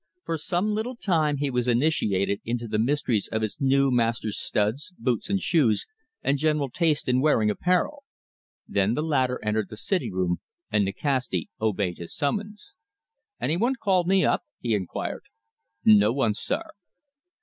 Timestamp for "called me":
13.79-14.25